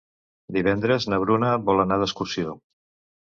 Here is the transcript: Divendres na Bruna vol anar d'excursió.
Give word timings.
Divendres 0.55 1.05
na 1.13 1.19
Bruna 1.25 1.51
vol 1.67 1.83
anar 1.85 1.99
d'excursió. 2.05 2.57